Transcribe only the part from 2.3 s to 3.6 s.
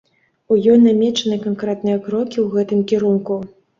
ў гэтым кірунку.